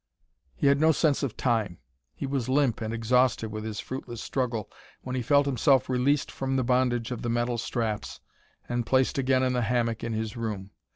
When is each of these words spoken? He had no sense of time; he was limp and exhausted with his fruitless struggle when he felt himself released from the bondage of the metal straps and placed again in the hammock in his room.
He 0.55 0.65
had 0.65 0.79
no 0.79 0.91
sense 0.91 1.21
of 1.21 1.37
time; 1.37 1.77
he 2.15 2.25
was 2.25 2.49
limp 2.49 2.81
and 2.81 2.91
exhausted 2.91 3.49
with 3.49 3.63
his 3.63 3.79
fruitless 3.79 4.19
struggle 4.19 4.67
when 5.03 5.15
he 5.15 5.21
felt 5.21 5.45
himself 5.45 5.87
released 5.87 6.31
from 6.31 6.55
the 6.55 6.63
bondage 6.63 7.11
of 7.11 7.21
the 7.21 7.29
metal 7.29 7.59
straps 7.59 8.19
and 8.67 8.83
placed 8.83 9.19
again 9.19 9.43
in 9.43 9.53
the 9.53 9.61
hammock 9.61 10.03
in 10.03 10.13
his 10.13 10.35
room. 10.35 10.71